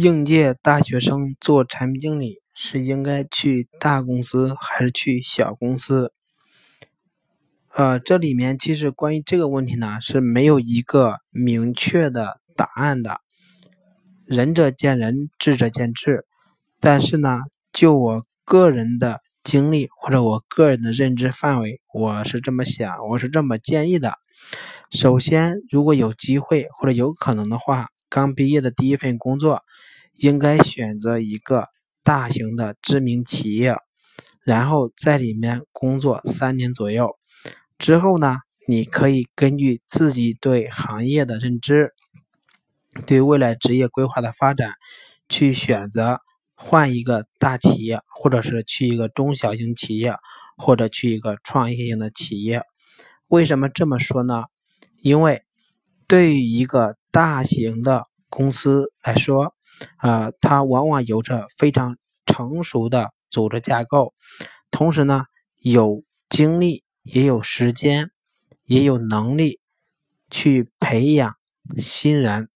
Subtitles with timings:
[0.00, 6.12] 应届大学生做产品经理是应该去大公司还是去小公司？
[7.74, 13.20] 呃，这里面其实关于这个问题呢是没有一个明确的答案的，
[14.24, 16.24] 仁者见仁，智者见智。
[16.78, 17.40] 但是呢，
[17.72, 24.12] 就我个人的经历或者我个人的认知范围，我是这么想，我是这么建议的。
[24.92, 27.88] 首先，如果有机会或者有可能的话。
[28.08, 29.62] 刚毕业的第一份工作，
[30.14, 31.66] 应该选择一个
[32.02, 33.76] 大型的知名企业，
[34.42, 37.16] 然后在里面工作三年左右。
[37.78, 41.92] 之后呢，你可以根据自己对行业的认知，
[43.06, 44.72] 对未来职业规划的发展，
[45.28, 46.20] 去选择
[46.54, 50.16] 换一个大企业，或者是去一个中小型企业，
[50.56, 52.62] 或者去一个创业型的企业。
[53.28, 54.44] 为什么这么说呢？
[55.00, 55.42] 因为
[56.08, 59.54] 对于一个大型的公司来说，
[59.96, 64.12] 啊，它往往有着非常成熟的组织架构，
[64.70, 65.24] 同时呢，
[65.56, 68.10] 有精力，也有时间，
[68.64, 69.60] 也有能力
[70.30, 71.36] 去培养
[71.78, 72.50] 新人，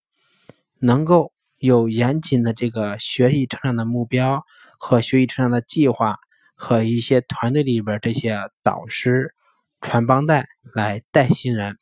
[0.78, 4.44] 能够有严谨的这个学习成长的目标
[4.78, 6.18] 和学习成长的计划，
[6.54, 9.34] 和一些团队里边这些导师、
[9.80, 11.78] 传帮带来带新人，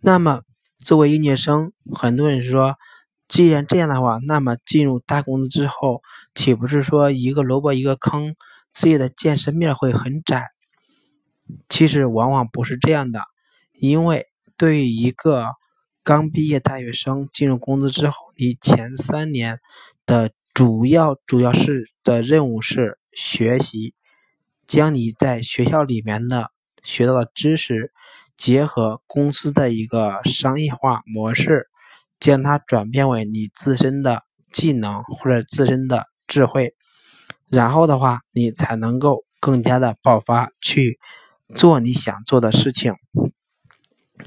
[0.00, 0.42] 那么。
[0.86, 2.76] 作为应届生，很多人说，
[3.26, 6.00] 既然这样的话，那么进入大公司之后，
[6.32, 8.36] 岂不是说一个萝卜一个坑，
[8.70, 10.46] 自己的见识面会很窄？
[11.68, 13.24] 其实往往不是这样的，
[13.72, 15.48] 因为对于一个
[16.04, 19.58] 刚毕业大学生进入公司之后，你前三年
[20.06, 23.92] 的主要主要是的任务是学习，
[24.68, 26.52] 将你在学校里面的
[26.84, 27.92] 学到的知识。
[28.36, 31.68] 结合公司的一个商业化模式，
[32.20, 36.74] 将它转变为你自身的技能或者自身的智慧，
[37.48, 40.98] 然后的话，你才能够更加的爆发去
[41.54, 42.94] 做你想做的事情。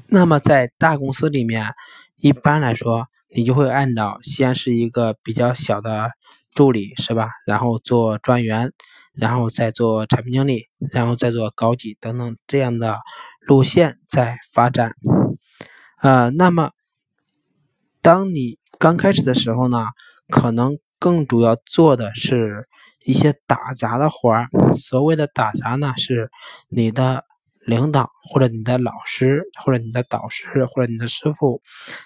[0.06, 1.72] 那么在大公司里面，
[2.16, 6.10] 一般来说，你就会按照先是一个比较小的
[6.52, 7.28] 助理，是吧？
[7.46, 8.72] 然后做专员，
[9.12, 12.98] 然后再做产品经理，然后再做高级等等这样的。
[13.40, 14.94] 路线在发展，
[16.00, 16.70] 呃，那么
[18.00, 19.86] 当你刚开始的时候呢，
[20.28, 22.68] 可能更主要做的是
[23.04, 24.48] 一些打杂的活儿。
[24.76, 26.30] 所谓的打杂呢，是
[26.68, 27.24] 你的
[27.66, 31.60] 领导或者你的老师或者你的导师或者你的师傅，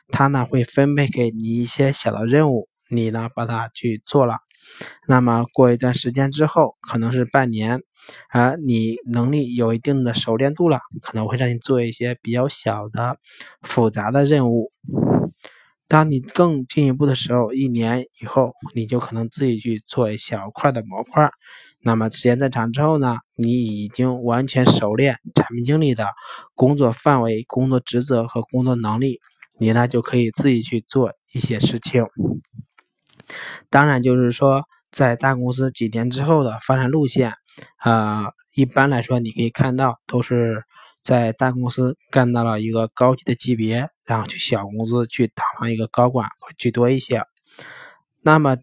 [0.08, 4.38] 他呢会分配给你一些小的任务，你呢把它去做了。
[5.06, 7.82] 那么过一段时间之后，可能是半年，
[8.30, 13.18] 啊，你能力有一定的熟练度了，可能会让你做一些比较小的、
[13.62, 14.72] 复杂的任务。
[15.86, 21.30] 当你更进一步的时候，一年以后，你就可能自己去做一小块的模块。
[21.82, 26.06] 那么时间再长之后呢，你已经完全熟练产品经理的
[26.54, 29.20] 工作范围、工作职责和工作能力，
[29.58, 32.06] 你呢就可以自己去做一些事情。
[33.70, 37.34] 当然，就是说，在大公司几年之后的发展路线，
[37.78, 40.64] 啊，一般来说，你可以看到都是
[41.02, 47.22] 在大公司干到了一个高级的级别，然后去小公司去当上一个高管会居多一些。
[48.22, 48.56] 那么，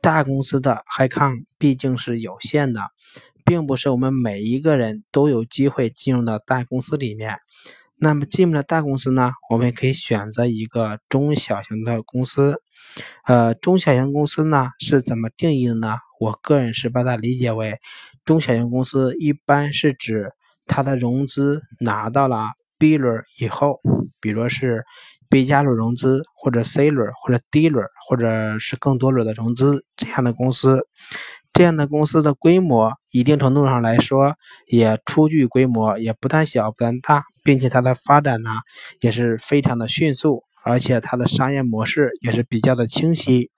[0.00, 2.80] 大公司的 high con 毕竟是有限的，
[3.44, 7.38] 并不是我们每一个人都有机会进入到大公司里面。
[8.00, 9.32] 那么进入了大公司呢？
[9.50, 12.62] 我们可以选择一个中小型的公司。
[13.26, 15.96] 呃，中小型公司呢是怎么定义的呢？
[16.20, 17.78] 我个人是把它理解为，
[18.24, 20.30] 中小型公司一般是指
[20.66, 23.80] 它的融资拿到了 B 轮以后，
[24.20, 24.84] 比如是
[25.28, 30.86] B 加轮融资，或者 C 轮，或者 D 轮，或者是更多轮的融资这样的公司。
[31.52, 34.36] 这样的公司的规模，一定程度上来说，
[34.68, 37.24] 也初具规模，也不但小，不但大。
[37.44, 38.50] 并且它的发展呢
[39.00, 43.50] 也是非常的迅速，而且它的商业模式也是比较的清晰。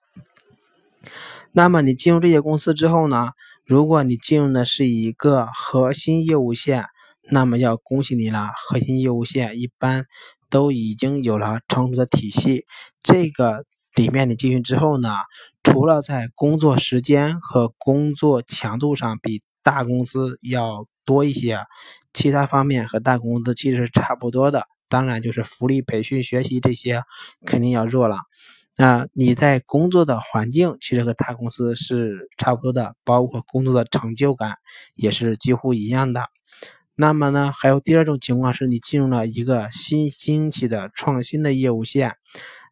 [1.51, 3.31] 那么你进入这些公司之后呢，
[3.65, 6.85] 如果你进入的是一个核心业务线，
[7.29, 10.05] 那么要恭喜你了，核心业务线一般
[10.49, 12.65] 都已经有了成熟的体系。
[13.03, 15.09] 这个里面你进去之后呢，
[15.63, 21.59] 除了在工作时间和工作强度上比大公司要多一些。
[22.13, 27.01] 其他方面和大公司其实是差不多的，当然就是福利、培训、学习这些
[27.45, 28.17] 肯定要弱了。
[28.77, 34.55] 那你在工作的环境其实和大公司是差不多的，包括工作的成就感
[34.95, 36.25] 也是几乎一样的。
[36.95, 42.15] 那么呢，还有第二种情况是你进入了一个新兴起的创新的业务线，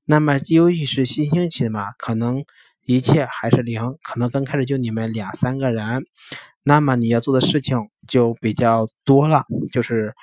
[0.05, 2.43] 那么由于是新兴起的嘛，可能
[2.85, 6.05] 一切还是零，可能刚开始就你们两三个人，
[6.63, 7.77] 那么你要做的事情
[8.07, 10.13] 就比较多了，就是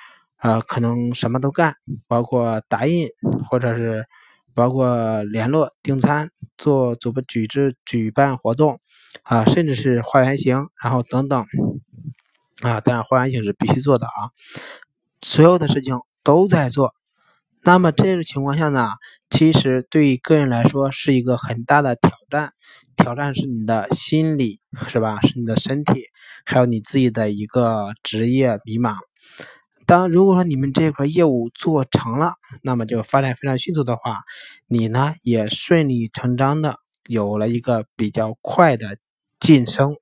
[0.41, 1.75] 呃可能什么都干，
[2.07, 3.07] 包括打印
[3.49, 4.05] 或者是
[4.53, 8.79] 包括联络订餐、做组织组织举办活动
[9.23, 11.45] 啊，甚至是画原型，然后等等
[12.61, 14.31] 啊，当然画原型是必须做的啊，
[15.21, 16.93] 所有的事情都在做。
[17.63, 18.89] 那么这种情况下呢，
[19.29, 22.53] 其实对于个人来说是一个很大的挑战。
[22.95, 25.21] 挑战是你的心理，是吧？
[25.21, 26.05] 是你的身体，
[26.45, 28.95] 还有你自己的一个职业迷茫。
[29.87, 34.19] 当如果说你们这块业务做成了，那么就发展非常迅速的话，
[34.67, 38.99] 你呢也顺理成章的有了一个比较快的
[39.39, 39.95] 晋升。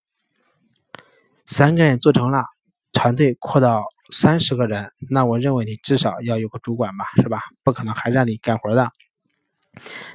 [1.45, 2.43] 三个人做成了，
[2.91, 3.85] 团队扩到。
[4.11, 7.39] 三十个人，那我认为你至少要有个主管吧，是吧？
[7.63, 8.91] 不可能还让你干活的，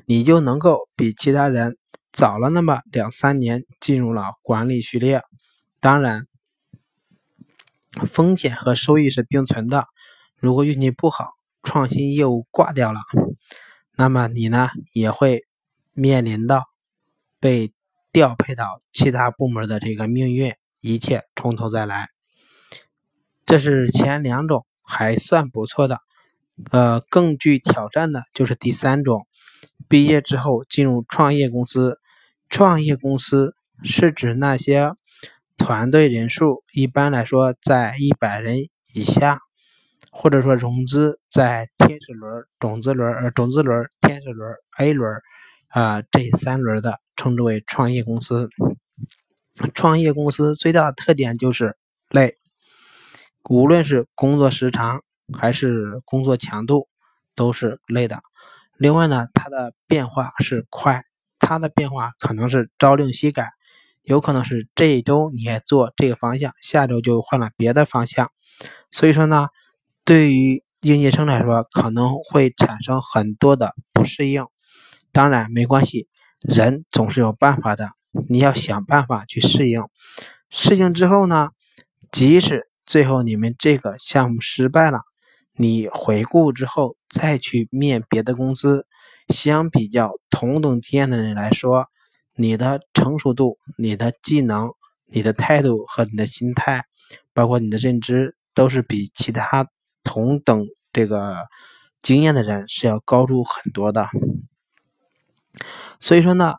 [0.07, 1.77] 你就能够比其他人
[2.13, 5.23] 早了那么两三年进入了管理序列。
[5.81, 6.29] 当然，
[8.07, 9.87] 风险和收益是并存的。
[10.37, 11.33] 如果运气不好，
[11.63, 13.01] 创新业务挂掉了，
[13.97, 15.45] 那么你呢也会
[15.93, 16.65] 面临到
[17.39, 17.73] 被
[18.13, 22.09] 调配到其他部门的这个命运，一切从头再来。
[23.45, 25.99] 这是前两种还算不错的，
[26.71, 29.27] 呃，更具挑战的就是第三种，
[29.89, 31.99] 毕业之后进入创业公司。
[32.49, 33.55] 创业公司
[33.85, 34.93] 是指那些
[35.61, 38.61] 团队人数一般来说在一百人
[38.95, 39.39] 以下，
[40.11, 45.21] 或者说融资在天使轮、种子轮、呃种子轮、天使轮、A 轮
[45.69, 48.49] 啊这三轮的，称之为创业公司。
[49.75, 51.77] 创业公司最大的特点就是
[52.09, 52.39] 累。
[53.45, 55.03] 无论是工作时长
[55.39, 56.89] 还是工作强度，
[57.35, 58.23] 都是累的。
[58.79, 61.05] 另外呢，它的变化是快，
[61.39, 63.51] 它的变化可能是朝令夕改，
[64.03, 68.31] 有可能是这一周你也做这个方向，下周就换了别的方向。
[68.91, 69.49] 所以说呢，
[70.05, 74.47] 对于应届生来说，可能会产生很多的不适应。
[75.13, 76.09] 当然没关系，
[76.41, 77.91] 人总是有办法的，
[78.29, 79.83] 你要想办法去适应。
[80.49, 81.51] 适应之后呢，
[82.11, 85.01] 即使最后你们这个项目失败了，
[85.57, 88.87] 你回顾之后再去面别的公司，
[89.29, 91.87] 相比较同等经验的人来说，
[92.41, 94.73] 你的成熟度、你的技能、
[95.05, 96.87] 你的态度和你的心态，
[97.35, 99.69] 包括你的认知，都是比其他
[100.03, 101.37] 同等这个
[102.01, 104.09] 经验的人是要高出很多的。
[106.01, 106.55] 所以说呢，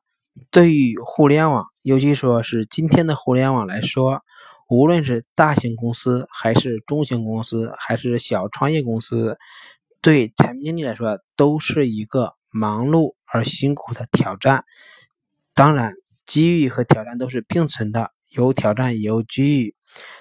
[0.51, 4.21] 对于互联网，尤其说是今天的互联网来说。
[4.69, 9.37] 无论是大型公司，还是中型公司，还是小创业公司，
[9.99, 14.63] 对产品经理来说，都是一个忙碌而辛苦的挑战。
[15.61, 15.93] 当然，
[16.25, 19.75] 机遇和挑战都是并存的，有挑战也有机遇。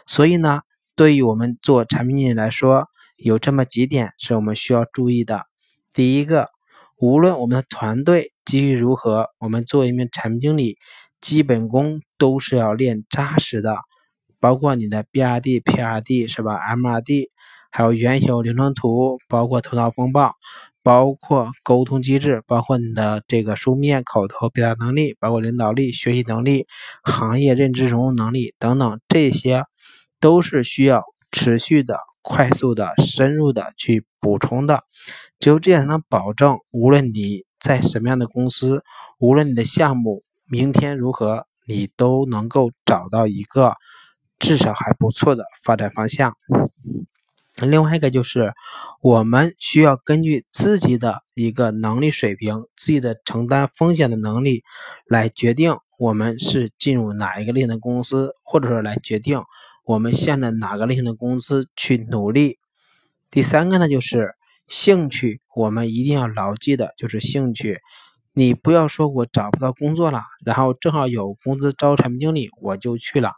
[0.05, 0.61] 所以呢，
[0.95, 5.47] 对于我们做产品经理来说，有这么几点是我们需要注意的。
[5.95, 6.51] 第一个，
[6.99, 10.77] 无论我们的团队机遇如何，我们作为一名产品经理，
[11.23, 13.79] 基本功都是要练扎实的。
[14.41, 17.31] 包括你的 BRD、PRD 是吧？MRD，
[17.71, 20.35] 还有原型流程图，包括头脑风暴，
[20.83, 26.67] 包括沟通机制，包括你的这个书面、口头表达能力，包括领导力、学习能力、
[27.03, 29.65] 行业认知融入能力等等，这些
[30.21, 34.85] 都是需要持续的、快速的、深入的去补充的。
[35.39, 38.83] 只有这样才能保证，无论你在什么样的公司，
[39.19, 43.75] 无论你的项目明天如何，你都能够找到一个。
[44.39, 46.35] 至少还不错的发展方向。
[47.57, 48.53] 另外一个就是，
[49.03, 54.63] 我们需要根据自己的一个能力水平、自己的承担风险的能力，
[55.07, 59.43] 来决定我们是进入哪一个类型的公司，或者说来决定
[59.85, 62.59] 我们向着哪个类型的公司去努力。
[63.31, 64.35] 第三个呢，就是
[64.67, 67.81] 兴趣，我们一定要牢记的就是兴趣。
[68.33, 73.33] 你不要说我找不到工作了，然后正好有公司招产品经理，我就去了。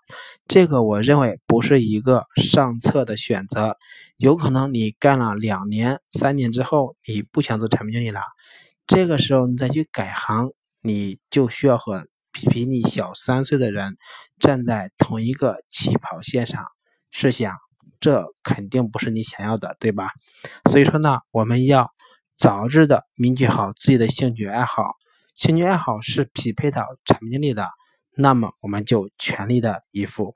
[0.46, 3.78] 这个我认为不是一个上策的选择。
[4.18, 8.20] 有可能你干了两年、三年之后，你不想做产品经理了，
[8.86, 12.06] 这个时候你再去改行，你就需要和
[12.50, 13.96] 比你小三岁的人
[14.38, 16.62] 站在同一个起跑线上。
[17.10, 17.56] 试想，
[17.98, 20.10] 这肯定不是你想要的，对吧？
[20.70, 21.90] 所以说呢，我们要。
[22.42, 24.96] 早日的明确好自己的兴趣爱好，
[25.36, 27.68] 兴趣爱好是匹配到产品经理的，
[28.16, 30.34] 那么我们就全力的以赴。